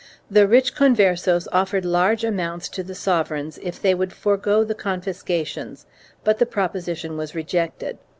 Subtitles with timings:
[0.29, 4.73] 2 The rich Converses offered large amounts to the sovereigns if they would forego the
[4.73, 5.85] confiscations,
[6.23, 7.99] but the proposition was rejected.